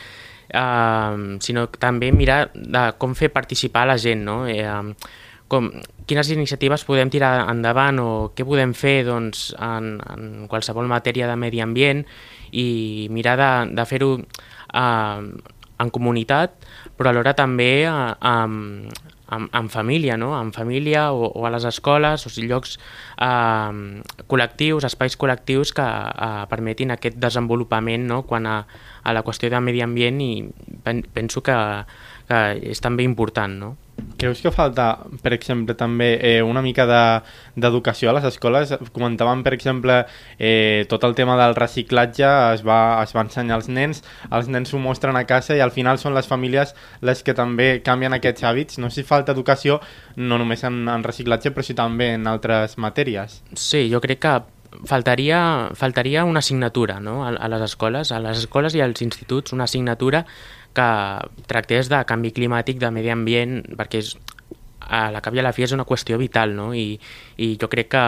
uh, 0.54 1.38
sinó 1.42 1.68
també 1.78 2.10
mirar 2.14 2.48
de 2.54 2.88
com 2.98 3.14
fer 3.18 3.30
participar 3.34 3.86
la 3.90 3.98
gent, 3.98 4.26
no? 4.26 4.42
Eh, 4.50 4.66
com, 5.54 5.70
quines 6.08 6.30
iniciatives 6.34 6.84
podem 6.88 7.10
tirar 7.12 7.46
endavant 7.52 8.00
o 8.02 8.10
què 8.34 8.46
podem 8.46 8.74
fer 8.76 9.04
doncs, 9.06 9.52
en, 9.62 9.96
en 10.02 10.46
qualsevol 10.50 10.90
matèria 10.90 11.30
de 11.30 11.38
medi 11.38 11.62
ambient 11.64 12.04
i 12.52 13.08
mirar 13.14 13.38
de, 13.40 13.50
de 13.78 13.86
fer-ho 13.88 14.12
eh, 14.18 15.20
en 15.84 15.90
comunitat, 15.94 16.54
però 16.98 17.10
alhora 17.10 17.34
també 17.38 17.86
eh, 17.86 17.92
amb, 18.20 18.90
amb, 19.34 19.48
amb 19.54 19.72
família, 19.72 20.16
no? 20.20 20.32
en 20.38 20.52
família 20.54 21.06
o, 21.12 21.28
o 21.30 21.46
a 21.46 21.52
les 21.54 21.66
escoles, 21.70 22.26
o 22.26 22.32
sigui, 22.32 22.50
llocs 22.50 22.76
eh, 23.22 24.02
col·lectius, 24.30 24.86
espais 24.90 25.18
col·lectius 25.20 25.74
que 25.76 25.86
eh, 25.86 26.44
permetin 26.50 26.94
aquest 26.94 27.18
desenvolupament 27.22 28.06
no? 28.10 28.22
quan 28.28 28.50
a, 28.50 28.58
a 29.02 29.16
la 29.16 29.24
qüestió 29.26 29.50
de 29.52 29.62
medi 29.62 29.82
ambient 29.84 30.20
i 30.24 30.32
pen, 30.84 31.04
penso 31.14 31.42
que, 31.46 31.56
que 32.28 32.44
és 32.74 32.84
també 32.84 33.06
important. 33.06 33.58
No? 33.64 33.72
Creus 34.18 34.40
que 34.40 34.50
falta, 34.54 35.00
per 35.22 35.32
exemple, 35.34 35.74
també 35.74 36.18
eh, 36.22 36.42
una 36.42 36.62
mica 36.62 36.86
de- 36.86 37.22
d'educació 37.60 38.10
a 38.10 38.14
les 38.16 38.24
escoles? 38.24 38.72
Comentàvem, 38.94 39.42
per 39.42 39.52
exemple, 39.54 40.04
eh, 40.38 40.86
tot 40.88 41.04
el 41.04 41.14
tema 41.14 41.36
del 41.36 41.54
reciclatge 41.54 42.24
es 42.54 42.62
va, 42.66 43.02
es 43.02 43.12
va 43.14 43.24
ensenyar 43.26 43.56
als 43.58 43.68
nens, 43.68 44.02
els 44.30 44.48
nens 44.48 44.70
s'ho 44.70 44.78
mostren 44.78 45.16
a 45.16 45.24
casa 45.26 45.56
i 45.56 45.60
al 45.60 45.70
final 45.74 45.98
són 45.98 46.14
les 46.14 46.26
famílies 46.30 46.74
les 47.02 47.22
que 47.22 47.34
també 47.34 47.82
canvien 47.82 48.14
aquests 48.14 48.42
hàbits. 48.46 48.78
No 48.78 48.88
sé 48.90 49.02
si 49.02 49.08
falta 49.08 49.32
educació 49.32 49.80
no 50.16 50.38
només 50.38 50.64
en, 50.64 50.88
en 50.88 51.04
reciclatge, 51.04 51.50
però 51.50 51.62
sí 51.66 51.74
també 51.74 52.14
en 52.14 52.26
altres 52.26 52.78
matèries. 52.78 53.42
Sí, 53.54 53.88
jo 53.92 54.00
crec 54.00 54.22
que 54.24 54.34
faltaria, 54.84 55.70
faltaria 55.74 56.24
una 56.24 56.40
assignatura 56.40 57.00
no? 57.00 57.24
a, 57.26 57.30
a 57.30 57.48
les 57.48 57.62
escoles, 57.62 58.12
a 58.12 58.20
les 58.20 58.38
escoles 58.38 58.74
i 58.74 58.82
als 58.84 59.02
instituts, 59.02 59.52
una 59.52 59.64
assignatura 59.64 60.24
que 60.74 60.86
tractés 61.46 61.88
de 61.88 62.02
canvi 62.04 62.32
climàtic, 62.34 62.80
de 62.82 62.90
medi 62.90 63.12
ambient, 63.14 63.60
perquè 63.78 64.02
és, 64.02 64.16
a 64.84 65.10
la 65.10 65.20
cap 65.24 65.34
i 65.34 65.40
a 65.40 65.44
la 65.44 65.52
fi 65.56 65.64
és 65.64 65.72
una 65.72 65.86
qüestió 65.88 66.18
vital, 66.20 66.54
no? 66.56 66.68
I, 66.76 66.98
i 67.40 67.54
jo 67.60 67.68
crec 67.72 67.90
que, 67.94 68.04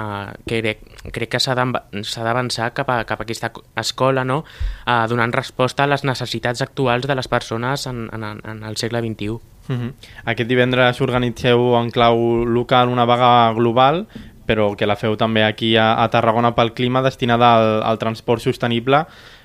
uh, 0.00 0.30
crec, 0.48 0.84
crec 1.12 1.32
que 1.34 1.40
s'ha 1.42 1.56
d'avançar 1.56 2.70
cap, 2.76 2.90
a, 2.90 3.02
cap 3.08 3.20
a 3.20 3.26
aquesta 3.26 3.50
escola, 3.80 4.24
no? 4.24 4.42
Uh, 4.86 5.04
donant 5.10 5.34
resposta 5.34 5.84
a 5.84 5.90
les 5.90 6.04
necessitats 6.04 6.64
actuals 6.64 7.08
de 7.10 7.18
les 7.18 7.28
persones 7.28 7.86
en, 7.90 8.06
en, 8.14 8.30
en 8.40 8.62
el 8.64 8.78
segle 8.80 9.02
XXI. 9.04 9.28
Uh 9.64 9.76
-huh. 9.76 9.92
Aquest 10.24 10.48
divendres 10.48 11.00
organitzeu 11.00 11.76
en 11.80 11.90
clau 11.90 12.44
local 12.44 12.88
una 12.88 13.04
vaga 13.04 13.52
global 13.54 14.06
però 14.46 14.72
que 14.76 14.88
la 14.88 14.98
feu 15.00 15.16
també 15.20 15.44
aquí 15.44 15.74
a, 15.76 15.94
a 16.02 16.08
Tarragona 16.12 16.54
pel 16.56 16.74
clima, 16.76 17.02
destinada 17.04 17.54
al, 17.56 17.70
al 17.82 18.00
transport 18.02 18.44
sostenible. 18.44 19.04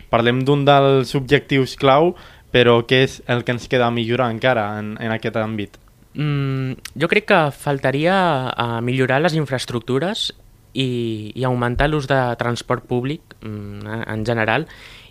Parlem 0.10 0.44
d'un 0.46 0.66
dels 0.66 1.14
objectius 1.16 1.76
clau, 1.80 2.16
però 2.52 2.80
què 2.90 3.04
és 3.06 3.20
el 3.30 3.46
que 3.46 3.54
ens 3.56 3.70
queda 3.70 3.88
a 3.88 3.94
millorar 3.94 4.32
encara 4.34 4.72
en, 4.80 4.96
en 5.00 5.14
aquest 5.14 5.38
àmbit? 5.38 5.78
Mm, 6.18 6.80
jo 6.98 7.10
crec 7.12 7.30
que 7.30 7.42
faltaria 7.54 8.16
uh, 8.50 8.80
millorar 8.82 9.22
les 9.22 9.36
infraestructures 9.38 10.32
i, 10.74 11.32
i 11.36 11.46
augmentar 11.46 11.90
l'ús 11.90 12.10
de 12.10 12.18
transport 12.42 12.88
públic 12.90 13.38
mm, 13.42 14.02
en 14.10 14.26
general 14.26 14.66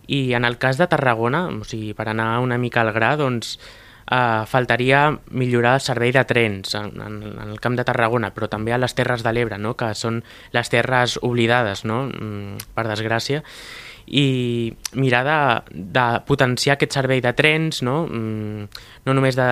i 0.09 0.33
en 0.35 0.45
el 0.49 0.57
cas 0.59 0.78
de 0.80 0.88
Tarragona, 0.88 1.47
o 1.52 1.66
sigui, 1.68 1.92
per 1.95 2.09
anar 2.09 2.38
una 2.40 2.59
mica 2.59 2.80
al 2.83 2.95
gra, 2.97 3.12
doncs 3.21 3.59
eh, 4.11 4.45
faltaria 4.47 5.19
millorar 5.31 5.75
el 5.79 5.85
servei 5.85 6.12
de 6.12 6.25
trens 6.29 6.75
en, 6.79 6.95
en, 7.00 7.19
en 7.35 7.50
el 7.50 7.61
camp 7.61 7.77
de 7.79 7.85
Tarragona, 7.85 8.33
però 8.35 8.49
també 8.50 8.73
a 8.73 8.81
les 8.81 8.95
Terres 8.97 9.25
de 9.27 9.35
l'Ebre, 9.35 9.59
no? 9.61 9.75
que 9.79 9.93
són 9.99 10.23
les 10.57 10.73
terres 10.73 11.19
oblidades, 11.23 11.85
no? 11.88 12.07
mm, 12.09 12.73
per 12.75 12.88
desgràcia, 12.88 13.43
i 14.09 14.73
mirar 14.97 15.23
de, 15.27 15.41
de 15.93 16.07
potenciar 16.29 16.79
aquest 16.79 16.97
servei 16.97 17.21
de 17.25 17.35
trens, 17.37 17.83
no, 17.85 18.00
mm, 18.07 18.83
no 19.05 19.17
només 19.17 19.37
de, 19.37 19.49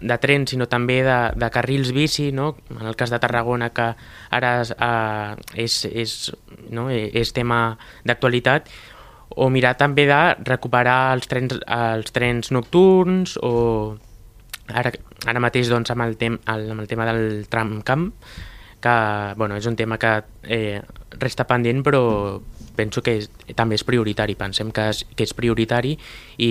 de 0.00 0.18
trens, 0.20 0.52
sinó 0.52 0.68
també 0.68 1.00
de, 1.06 1.18
de 1.38 1.48
carrils 1.54 1.94
bici, 1.96 2.30
no? 2.32 2.54
en 2.76 2.86
el 2.86 2.96
cas 2.96 3.10
de 3.10 3.20
Tarragona, 3.22 3.72
que 3.72 3.90
ara 4.30 4.52
eh, 4.62 5.64
és, 5.64 5.80
és, 5.88 6.20
no? 6.70 6.88
és 6.92 7.32
tema 7.32 7.78
d'actualitat, 8.04 8.68
o 9.36 9.48
mirar 9.50 9.76
també 9.78 10.06
de 10.08 10.20
recuperar 10.44 11.14
els 11.14 11.28
trens, 11.30 11.56
els 11.66 12.12
trens 12.12 12.52
nocturns, 12.54 13.36
o 13.42 13.96
ara, 14.68 14.92
ara 15.26 15.42
mateix 15.42 15.70
doncs, 15.72 15.92
amb, 15.94 16.06
el 16.06 16.16
tem, 16.20 16.38
el, 16.46 16.70
amb 16.72 16.84
el 16.84 16.88
tema 16.90 17.06
del 17.08 17.46
tramcamp, 17.50 18.12
que 18.80 19.34
bueno, 19.36 19.56
és 19.56 19.66
un 19.66 19.76
tema 19.76 19.98
que 19.98 20.12
eh, 20.44 20.80
resta 21.18 21.46
pendent, 21.46 21.82
però 21.82 22.02
penso 22.78 23.02
que 23.02 23.16
és, 23.18 23.26
també 23.58 23.74
és 23.74 23.82
prioritari, 23.86 24.36
pensem 24.38 24.70
que 24.74 24.84
és, 24.92 25.02
que 25.18 25.26
és 25.26 25.34
prioritari 25.34 25.96
i 26.38 26.50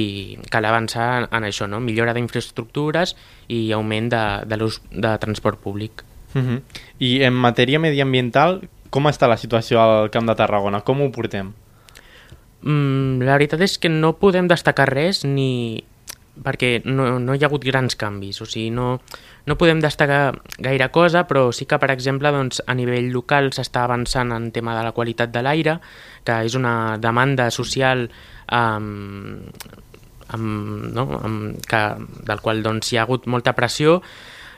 cal 0.52 0.68
avançar 0.68 1.28
en 1.32 1.48
això, 1.48 1.70
no? 1.72 1.80
millora 1.80 2.16
d'infraestructures 2.18 3.16
i 3.48 3.62
augment 3.78 4.12
de, 4.12 4.24
de 4.44 4.60
l'ús 4.60 4.82
de 4.92 5.14
transport 5.24 5.62
públic. 5.64 6.04
Uh 6.36 6.42
-huh. 6.42 6.62
I 7.00 7.24
en 7.24 7.34
matèria 7.34 7.80
mediambiental, 7.80 8.68
com 8.90 9.08
està 9.08 9.28
la 9.28 9.38
situació 9.38 9.80
al 9.80 10.12
Camp 10.12 10.28
de 10.28 10.36
Tarragona? 10.36 10.82
Com 10.82 11.02
ho 11.02 11.12
portem? 11.12 11.54
Mm, 12.64 13.22
la 13.22 13.38
veritat 13.38 13.62
és 13.62 13.78
que 13.78 13.92
no 13.92 14.16
podem 14.18 14.48
destacar 14.50 14.88
res 14.90 15.24
ni 15.28 15.84
perquè 16.44 16.82
no, 16.86 17.18
no 17.20 17.36
hi 17.36 17.42
ha 17.42 17.48
hagut 17.50 17.66
grans 17.66 17.98
canvis, 17.98 18.40
o 18.42 18.46
sigui, 18.46 18.70
no, 18.74 19.00
no 19.50 19.58
podem 19.58 19.82
destacar 19.82 20.38
gaire 20.62 20.90
cosa, 20.94 21.26
però 21.30 21.48
sí 21.56 21.66
que, 21.66 21.80
per 21.82 21.90
exemple, 21.94 22.32
doncs, 22.34 22.62
a 22.66 22.76
nivell 22.78 23.10
local 23.14 23.52
s'està 23.56 23.88
avançant 23.88 24.34
en 24.36 24.52
tema 24.54 24.76
de 24.78 24.86
la 24.86 24.94
qualitat 24.94 25.34
de 25.34 25.44
l'aire, 25.46 25.78
que 26.28 26.40
és 26.46 26.58
una 26.60 26.98
demanda 27.02 27.50
social 27.54 28.08
um, 28.54 29.42
amb, 30.28 30.88
no? 30.94 31.08
amb, 31.22 31.62
que, 31.68 31.84
del 32.28 32.44
qual 32.44 32.64
doncs, 32.66 32.92
hi 32.92 33.00
ha 33.00 33.08
hagut 33.08 33.28
molta 33.32 33.56
pressió 33.58 34.02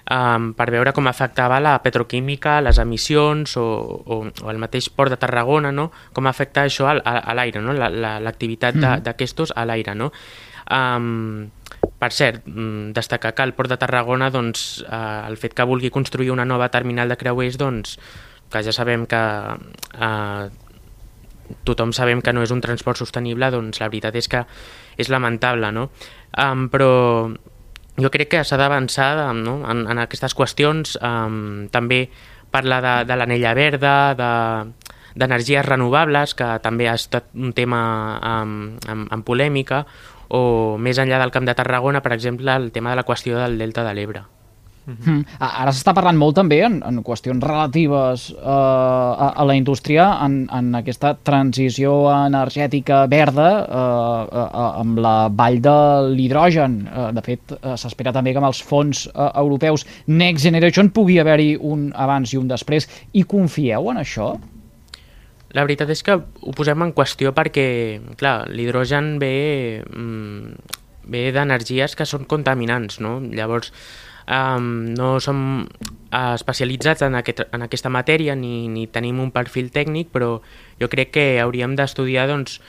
um, 0.09 0.51
per 0.57 0.69
veure 0.73 0.93
com 0.95 1.07
afectava 1.07 1.59
la 1.63 1.77
petroquímica, 1.83 2.59
les 2.65 2.81
emissions 2.81 3.55
o, 3.57 3.65
o, 3.65 4.19
o 4.29 4.51
el 4.51 4.61
mateix 4.61 4.89
port 4.89 5.13
de 5.13 5.19
Tarragona, 5.21 5.71
no? 5.71 5.89
com 6.13 6.27
afecta 6.27 6.65
això 6.67 6.89
a, 6.89 6.97
a, 6.99 7.17
a 7.31 7.37
l'aire, 7.37 7.61
no? 7.63 7.75
l'activitat 7.77 8.75
la, 8.75 8.81
la, 8.81 8.95
mm. 8.97 9.07
d'aquestos 9.07 9.53
a 9.55 9.65
l'aire. 9.69 9.95
No? 9.97 10.11
Um, 10.69 11.49
per 11.99 12.11
cert, 12.15 12.45
mm, 12.47 12.91
destacar 12.95 13.33
que 13.35 13.43
el 13.43 13.53
Port 13.53 13.69
de 13.71 13.77
Tarragona, 13.77 14.29
doncs, 14.31 14.85
eh, 14.87 15.21
el 15.27 15.37
fet 15.37 15.53
que 15.53 15.67
vulgui 15.67 15.91
construir 15.91 16.31
una 16.31 16.45
nova 16.45 16.69
terminal 16.71 17.09
de 17.09 17.17
creuers, 17.19 17.57
doncs, 17.59 17.97
que 18.49 18.63
ja 18.63 18.71
sabem 18.73 19.05
que 19.09 19.19
eh, 19.99 20.49
tothom 21.65 21.91
sabem 21.93 22.21
que 22.21 22.33
no 22.33 22.43
és 22.45 22.53
un 22.55 22.61
transport 22.61 22.97
sostenible, 22.97 23.49
doncs 23.51 23.81
la 23.81 23.89
veritat 23.89 24.15
és 24.15 24.29
que 24.31 24.45
és 24.97 25.09
lamentable, 25.09 25.71
no? 25.73 25.89
Um, 26.37 26.67
però 26.69 26.89
jo 28.03 28.11
crec 28.13 28.31
que 28.35 28.43
s'ha 28.43 28.57
d'avançar 28.59 29.33
no? 29.35 29.59
en, 29.69 29.85
en 29.89 30.01
aquestes 30.01 30.35
qüestions, 30.37 30.97
um, 31.03 31.67
també 31.71 32.07
parlar 32.51 32.79
de, 32.81 32.95
de 33.09 33.19
l'anella 33.19 33.53
verda, 33.57 33.95
de 34.17 34.31
d'energies 35.19 35.65
renovables, 35.65 36.35
que 36.37 36.47
també 36.63 36.87
ha 36.87 36.93
estat 36.95 37.31
un 37.33 37.51
tema 37.57 37.81
um, 38.23 38.77
en, 38.87 39.07
en 39.11 39.23
polèmica, 39.25 39.83
o 40.29 40.77
més 40.77 41.01
enllà 41.01 41.19
del 41.19 41.33
Camp 41.33 41.49
de 41.49 41.57
Tarragona, 41.57 42.03
per 42.05 42.13
exemple, 42.13 42.53
el 42.55 42.71
tema 42.71 42.93
de 42.93 43.01
la 43.01 43.07
qüestió 43.07 43.39
del 43.41 43.57
Delta 43.57 43.83
de 43.83 43.95
l'Ebre. 43.97 44.23
Mm. 44.89 45.23
Ara 45.45 45.73
s'està 45.73 45.93
parlant 45.97 46.17
molt 46.17 46.37
també 46.39 46.59
en, 46.65 46.79
en 46.85 46.99
qüestions 47.05 47.43
relatives 47.45 48.29
uh, 48.33 48.49
a, 48.49 49.29
a 49.37 49.45
la 49.47 49.55
indústria 49.57 50.07
en, 50.25 50.41
en 50.55 50.73
aquesta 50.79 51.13
transició 51.25 51.95
energètica 52.13 53.03
verda 53.11 53.49
uh, 53.63 54.23
uh, 54.25 54.69
amb 54.81 55.01
la 55.03 55.15
vall 55.29 55.59
de 55.63 55.77
l'hidrogen. 56.13 56.81
Uh, 56.89 57.09
de 57.15 57.25
fet, 57.25 57.55
uh, 57.59 57.75
s'espera 57.79 58.13
també 58.15 58.33
que 58.33 58.41
amb 58.41 58.49
els 58.49 58.61
fons 58.65 59.05
uh, 59.11 59.31
europeus 59.43 59.85
Next 60.07 60.47
Generation 60.47 60.91
pugui 60.95 61.19
haver-hi 61.21 61.53
un 61.59 61.89
abans 61.95 62.33
i 62.33 62.41
un 62.41 62.49
després. 62.49 62.89
I 63.13 63.25
confieu 63.29 63.91
en 63.93 64.01
això? 64.01 64.33
La 65.57 65.63
veritat 65.65 65.89
és 65.89 66.03
que 66.05 66.13
ho 66.13 66.51
posem 66.53 66.83
en 66.85 66.91
qüestió 66.93 67.31
perquè, 67.33 67.65
clar, 68.19 68.43
l'hidrogen 68.53 69.15
ve, 69.21 69.81
mm, 69.81 70.75
ve 71.09 71.23
d'energies 71.33 71.95
que 71.97 72.05
són 72.05 72.27
contaminants, 72.29 72.99
no? 73.01 73.17
Llavors, 73.33 73.73
um, 74.29 74.93
no 74.93 75.17
som 75.19 75.39
uh, 75.65 76.33
especialitzats 76.35 77.01
en, 77.07 77.17
aquest, 77.19 77.43
en 77.51 77.65
aquesta 77.65 77.89
matèria 77.89 78.35
ni, 78.37 78.67
ni 78.69 78.85
tenim 78.87 79.19
un 79.19 79.33
perfil 79.35 79.71
tècnic, 79.73 80.13
però 80.13 80.37
jo 80.79 80.91
crec 80.91 81.11
que 81.17 81.25
hauríem 81.41 81.75
d'estudiar 81.75 82.29
doncs, 82.29 82.59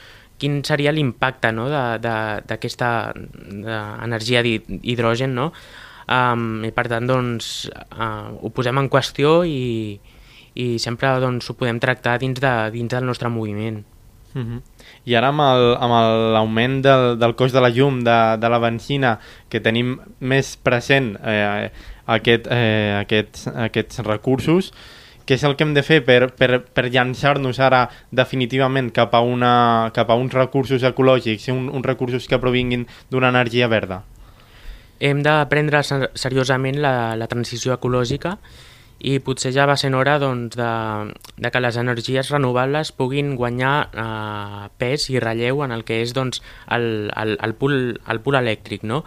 quin 0.41 0.63
seria 0.65 0.89
l'impacte 0.89 1.51
no? 1.53 1.67
d'aquesta 1.69 3.13
energia 4.01 4.41
d'hidrogen, 4.41 5.35
no? 5.37 5.51
Um, 6.11 6.63
I 6.65 6.71
per 6.73 6.87
tant, 6.89 7.05
doncs, 7.07 7.69
uh, 7.93 8.33
ho 8.41 8.49
posem 8.49 8.81
en 8.81 8.89
qüestió 8.91 9.43
i, 9.45 9.99
i 10.57 10.65
sempre 10.81 11.13
doncs, 11.21 11.47
ho 11.47 11.55
podem 11.55 11.79
tractar 11.79 12.17
dins, 12.19 12.41
de, 12.41 12.55
dins 12.73 12.89
del 12.91 13.05
nostre 13.05 13.29
moviment. 13.29 13.83
Mhm. 14.33 14.57
-huh. 14.57 14.61
I 15.05 15.15
ara 15.15 15.27
amb 15.29 15.39
l'augment 16.33 16.81
del, 16.83 17.19
del 17.19 17.35
cost 17.35 17.53
de 17.53 17.61
la 17.61 17.69
llum, 17.69 18.03
de, 18.03 18.37
de 18.37 18.49
la 18.49 18.59
benzina, 18.59 19.19
que 19.49 19.59
tenim 19.59 19.99
més 20.19 20.57
present 20.57 21.17
eh, 21.25 21.71
aquest, 22.05 22.47
eh, 22.49 22.97
aquests, 23.01 23.47
aquests 23.47 23.99
recursos, 23.99 24.71
què 25.25 25.35
és 25.35 25.43
el 25.43 25.55
que 25.55 25.63
hem 25.63 25.73
de 25.73 25.83
fer 25.83 26.01
per, 26.03 26.33
per, 26.35 26.63
per 26.73 26.89
llançar-nos 26.89 27.59
ara 27.59 27.89
definitivament 28.11 28.91
cap 28.91 29.13
a, 29.15 29.21
una, 29.21 29.91
cap 29.93 30.09
a 30.09 30.15
uns 30.15 30.33
recursos 30.33 30.83
ecològics 30.83 31.47
un, 31.53 31.69
uns 31.69 31.85
recursos 31.85 32.27
que 32.27 32.39
provinguin 32.39 32.87
d'una 33.09 33.29
energia 33.29 33.67
verda? 33.67 34.03
Hem 34.99 35.23
de 35.23 35.33
prendre 35.49 35.81
seriosament 35.83 36.81
la, 36.81 37.15
la 37.15 37.27
transició 37.27 37.73
ecològica 37.73 38.35
i 38.35 38.70
potser 39.25 39.49
ja 39.55 39.65
va 39.65 39.77
sent 39.79 39.95
hora 39.97 40.17
doncs, 40.21 40.55
de, 40.59 40.71
de 41.41 41.51
que 41.51 41.61
les 41.63 41.77
energies 41.81 42.29
renovables 42.29 42.91
puguin 42.93 43.35
guanyar 43.39 43.75
eh, 43.91 44.69
pes 44.77 45.09
i 45.09 45.19
relleu 45.19 45.63
en 45.65 45.73
el 45.73 45.83
que 45.87 46.01
és 46.03 46.13
doncs, 46.13 46.43
el, 46.69 47.09
el, 47.17 47.37
el, 47.41 47.55
pool, 47.57 47.77
el 48.07 48.21
pool 48.21 48.37
elèctric. 48.41 48.85
No? 48.85 49.01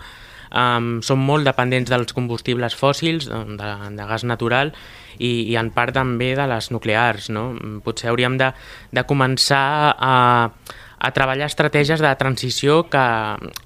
Um, 0.55 1.01
som 1.03 1.19
molt 1.19 1.47
dependents 1.47 1.91
dels 1.91 2.15
combustibles 2.15 2.77
fòssils, 2.79 3.27
de, 3.27 3.71
de 3.99 4.05
gas 4.07 4.23
natural, 4.27 4.71
i, 5.19 5.47
i 5.51 5.57
en 5.59 5.71
part 5.75 5.95
també 5.97 6.33
de 6.39 6.47
les 6.51 6.71
nuclears. 6.75 7.31
No? 7.35 7.49
Potser 7.87 8.11
hauríem 8.11 8.39
de, 8.39 8.53
de 8.95 9.07
començar 9.07 9.95
a, 9.95 10.15
a 10.99 11.15
treballar 11.17 11.51
estratègies 11.51 12.03
de 12.03 12.13
transició 12.21 12.85
que, 12.91 13.07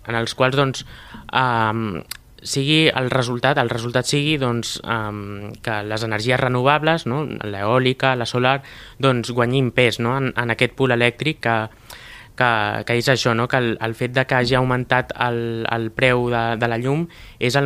en 0.08 0.20
els 0.20 0.36
quals 0.38 0.56
doncs, 0.56 0.86
um, 1.28 2.00
sigui 2.42 2.88
el 2.88 3.10
resultat, 3.10 3.58
el 3.58 3.70
resultat 3.70 4.06
sigui 4.06 4.36
doncs, 4.38 4.78
um, 4.84 5.50
que 5.62 5.82
les 5.86 6.04
energies 6.06 6.40
renovables, 6.40 7.06
no? 7.06 7.24
l'eòlica, 7.24 8.14
la 8.16 8.26
solar, 8.26 8.60
doncs 8.98 9.32
guanyin 9.34 9.72
pes 9.74 9.98
no? 10.00 10.16
en, 10.18 10.32
en 10.36 10.54
aquest 10.54 10.76
pool 10.78 10.94
elèctric 10.94 11.40
que, 11.44 11.56
que, 12.38 12.50
que 12.86 12.98
és 13.00 13.10
això, 13.10 13.34
no? 13.34 13.48
que 13.50 13.58
el, 13.58 13.72
el 13.82 13.96
fet 13.98 14.14
de 14.14 14.24
que 14.28 14.38
hagi 14.38 14.58
augmentat 14.58 15.12
el, 15.28 15.66
el 15.74 15.90
preu 15.94 16.28
de, 16.32 16.44
de 16.60 16.70
la 16.70 16.78
llum 16.78 17.08
és 17.38 17.58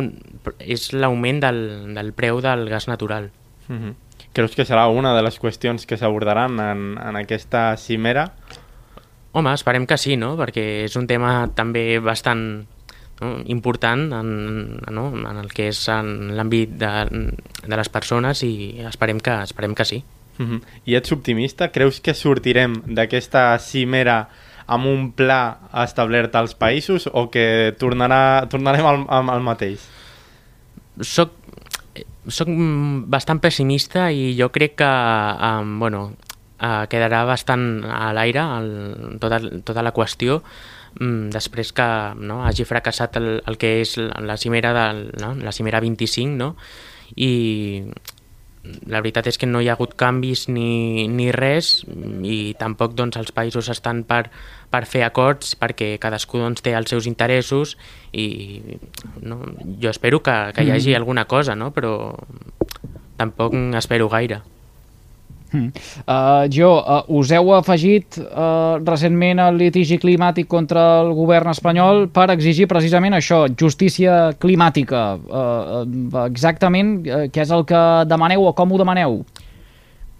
l'augment 0.93 1.43
del, 1.43 1.61
del 1.93 2.13
preu 2.17 2.41
del 2.41 2.67
gas 2.69 2.89
natural. 2.89 3.31
Mm 3.67 3.79
-hmm. 3.79 3.93
Creus 4.33 4.55
que 4.55 4.65
serà 4.65 4.87
una 4.89 5.13
de 5.15 5.21
les 5.21 5.39
qüestions 5.39 5.85
que 5.85 5.97
s'abordaran 5.97 6.59
en, 6.59 6.97
en 6.97 7.15
aquesta 7.15 7.77
cimera? 7.77 8.31
Home, 9.31 9.53
esperem 9.53 9.85
que 9.85 9.97
sí, 9.97 10.17
no? 10.17 10.35
perquè 10.37 10.85
és 10.85 10.95
un 10.95 11.07
tema 11.07 11.49
també 11.53 11.99
bastant 11.99 12.65
no? 13.21 13.41
important 13.45 14.13
en, 14.13 14.29
no? 14.91 15.07
en 15.13 15.37
el 15.37 15.51
que 15.53 15.69
és 15.71 15.81
en 15.91 16.33
l'àmbit 16.37 16.77
de, 16.79 16.91
de 17.63 17.75
les 17.75 17.89
persones 17.89 18.43
i 18.47 18.53
esperem 18.87 19.21
que, 19.23 19.41
esperem 19.43 19.75
que 19.75 19.85
sí. 19.85 20.03
Uh 20.39 20.45
-huh. 20.45 20.61
I 20.85 20.95
ets 20.95 21.11
optimista? 21.11 21.71
Creus 21.71 21.99
que 22.01 22.13
sortirem 22.13 22.81
d'aquesta 22.85 23.57
cimera 23.59 24.29
amb 24.65 24.85
un 24.85 25.11
pla 25.11 25.59
establert 25.83 26.35
als 26.35 26.55
països 26.55 27.09
o 27.11 27.29
que 27.29 27.75
tornarà, 27.79 28.47
tornarem 28.49 28.85
al, 28.85 29.05
al, 29.07 29.29
al 29.29 29.41
mateix? 29.41 29.79
Soc, 31.01 31.31
soc 32.27 32.47
mm, 32.47 33.09
bastant 33.11 33.39
pessimista 33.39 34.11
i 34.11 34.35
jo 34.39 34.49
crec 34.49 34.75
que 34.75 34.91
um, 35.49 35.79
bueno, 35.79 36.13
uh, 36.61 36.85
quedarà 36.89 37.25
bastant 37.25 37.83
a 37.83 38.13
l'aire 38.15 38.45
tota, 39.19 39.41
tota 39.63 39.83
la 39.83 39.93
qüestió 39.93 40.41
després 41.33 41.73
que 41.73 41.85
no, 42.19 42.43
hagi 42.45 42.65
fracassat 42.69 43.17
el, 43.17 43.29
el 43.47 43.57
que 43.57 43.79
és 43.81 43.95
la 43.97 44.37
cimera, 44.37 44.73
del, 44.77 45.07
no, 45.21 45.33
la 45.41 45.53
cimera 45.55 45.81
25 45.81 46.37
no? 46.37 46.53
i 47.15 47.83
la 48.87 49.01
veritat 49.01 49.27
és 49.27 49.37
que 49.39 49.47
no 49.49 49.59
hi 49.59 49.67
ha 49.67 49.73
hagut 49.75 49.95
canvis 49.99 50.45
ni, 50.47 51.07
ni 51.11 51.27
res 51.35 51.81
i 52.23 52.53
tampoc 52.59 52.93
doncs, 52.95 53.17
els 53.19 53.33
països 53.35 53.67
estan 53.73 54.03
per, 54.07 54.29
per 54.71 54.85
fer 54.87 55.03
acords 55.03 55.57
perquè 55.59 55.97
cadascú 55.99 56.39
doncs, 56.39 56.63
té 56.63 56.75
els 56.77 56.93
seus 56.93 57.09
interessos 57.09 57.75
i 58.13 58.77
no, 59.19 59.41
jo 59.83 59.91
espero 59.91 60.21
que, 60.23 60.37
que 60.55 60.63
hi 60.63 60.71
hagi 60.71 60.93
mm. 60.93 61.01
alguna 61.01 61.27
cosa, 61.27 61.57
no? 61.59 61.73
però 61.75 62.13
tampoc 63.19 63.55
espero 63.75 64.07
gaire. 64.09 64.41
Mm. 65.53 65.69
Uh, 66.03 66.45
jo, 66.49 66.71
uh, 66.81 67.03
us 67.13 67.31
heu 67.35 67.53
afegit 67.53 68.17
uh, 68.23 68.81
recentment 68.81 69.41
el 69.43 69.59
litigi 69.61 69.99
climàtic 70.01 70.49
contra 70.49 70.85
el 71.03 71.13
govern 71.13 71.53
espanyol 71.53 72.07
per 72.13 72.31
exigir 72.33 72.67
precisament 72.71 73.13
això, 73.17 73.45
justícia 73.59 74.33
climàtica. 74.41 75.05
Uh, 75.21 75.85
uh, 75.85 76.25
exactament 76.25 76.95
uh, 77.05 77.25
què 77.29 77.45
és 77.45 77.53
el 77.53 77.67
que 77.69 77.83
demaneu 78.09 78.49
o 78.49 78.55
com 78.57 78.73
ho 78.73 78.81
demaneu? 78.81 79.21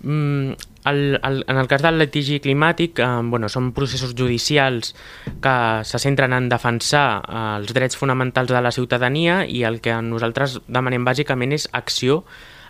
Mm, 0.03 0.53
el, 0.85 1.19
el, 1.23 1.45
en 1.47 1.57
el 1.57 1.67
cas 1.71 1.81
del 1.81 1.97
litigi 1.97 2.41
climàtic, 2.43 2.99
eh, 2.99 3.09
bueno, 3.31 3.47
són 3.49 3.71
processos 3.75 4.11
judicials 4.19 4.91
que 5.41 5.55
se 5.87 5.99
centren 6.03 6.35
en 6.35 6.49
defensar 6.51 7.07
eh, 7.23 7.43
els 7.61 7.71
drets 7.75 7.97
fonamentals 7.99 8.51
de 8.51 8.61
la 8.61 8.73
ciutadania 8.75 9.43
i 9.47 9.63
el 9.63 9.79
que 9.83 9.95
nosaltres 10.03 10.59
demanem 10.67 11.07
bàsicament 11.07 11.55
és 11.55 11.69
acció 11.71 12.23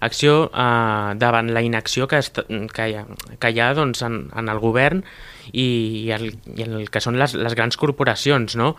acció 0.05 0.49
eh, 0.49 1.13
davant 1.19 1.51
la 1.55 1.63
inacció 1.65 2.07
que, 2.07 2.19
est, 2.21 2.43
que 2.47 2.89
hi 2.89 2.97
ha, 2.99 3.05
que 3.39 3.51
hi 3.53 3.61
ha 3.63 3.73
doncs, 3.77 4.03
en, 4.05 4.27
en 4.35 4.51
el 4.51 4.61
govern 4.63 5.03
i, 5.51 5.65
i, 6.05 6.11
el, 6.15 6.29
i 6.55 6.67
el 6.67 6.89
que 6.91 7.01
són 7.03 7.19
les, 7.19 7.35
les 7.39 7.55
grans 7.57 7.79
corporacions, 7.79 8.57
no? 8.59 8.73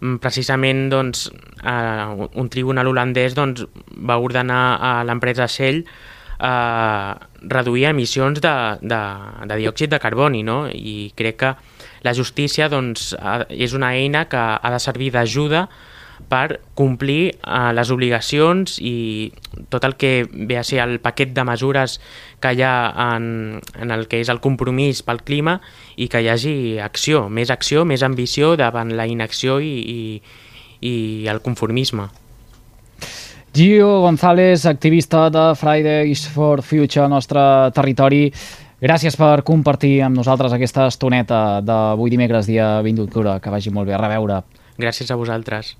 Mm, 0.00 0.18
precisament 0.20 0.86
doncs, 0.92 1.30
eh, 1.64 2.28
un 2.36 2.52
tribunal 2.52 2.92
holandès 2.92 3.36
doncs, 3.36 3.64
va 3.96 4.20
ordenar 4.20 4.60
a 4.76 4.92
l'empresa 5.08 5.48
Shell 5.48 5.82
eh, 5.82 7.14
reduir 7.48 7.86
emissions 7.90 8.40
de, 8.44 8.54
de, 8.82 9.00
de 9.48 9.58
diòxid 9.62 9.92
de 9.92 10.00
carboni 10.02 10.42
no? 10.44 10.66
i 10.68 11.12
crec 11.16 11.40
que 11.40 11.52
la 12.04 12.14
justícia 12.14 12.68
doncs, 12.68 13.14
és 13.48 13.74
una 13.74 13.94
eina 13.96 14.26
que 14.28 14.40
ha 14.40 14.72
de 14.72 14.80
servir 14.82 15.12
d'ajuda 15.14 15.66
per 16.28 16.60
complir 16.74 17.34
eh, 17.34 17.72
les 17.76 17.90
obligacions 17.94 18.78
i 18.80 19.32
tot 19.72 19.84
el 19.84 19.96
que 20.00 20.26
ve 20.32 20.58
a 20.58 20.64
ser 20.64 20.80
el 20.84 20.98
paquet 21.00 21.32
de 21.36 21.44
mesures 21.46 21.98
que 22.40 22.52
hi 22.56 22.62
ha 22.66 22.74
en, 23.14 23.60
en 23.78 23.94
el 23.94 24.06
que 24.10 24.20
és 24.24 24.32
el 24.32 24.42
compromís 24.44 25.02
pel 25.06 25.22
clima 25.22 25.60
i 25.96 26.10
que 26.12 26.22
hi 26.22 26.30
hagi 26.32 26.56
acció, 26.82 27.26
més 27.28 27.52
acció, 27.54 27.84
més 27.84 28.02
ambició 28.02 28.54
davant 28.56 28.94
la 28.96 29.06
inacció 29.06 29.60
i, 29.60 29.74
i, 29.80 29.98
i 30.80 30.94
el 31.30 31.42
conformisme. 31.44 32.08
Gio 33.56 34.02
González, 34.02 34.66
activista 34.66 35.30
de 35.30 35.54
Fridays 35.56 36.26
for 36.28 36.60
Future 36.60 37.06
al 37.06 37.14
nostre 37.14 37.40
territori. 37.72 38.26
Gràcies 38.84 39.16
per 39.16 39.40
compartir 39.48 40.02
amb 40.04 40.20
nosaltres 40.20 40.52
aquesta 40.52 40.90
estoneta 40.90 41.62
d'avui 41.64 42.12
dimecres, 42.12 42.44
dia 42.50 42.82
20 42.84 43.06
d'octubre. 43.06 43.38
Que 43.40 43.54
vagi 43.54 43.72
molt 43.72 43.88
bé. 43.88 43.96
A 43.96 44.02
reveure. 44.02 44.42
Gràcies 44.76 45.08
a 45.08 45.16
vosaltres. 45.16 45.72